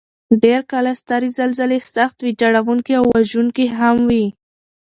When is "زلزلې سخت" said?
1.39-2.17